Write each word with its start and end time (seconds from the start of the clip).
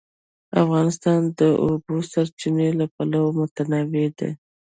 افغانستان 0.63 1.19
د 1.25 1.29
د 1.39 1.41
اوبو 1.63 1.95
سرچینې 2.11 2.69
له 2.79 2.85
پلوه 2.93 3.29
متنوع 3.39 4.07
دی. 4.17 4.29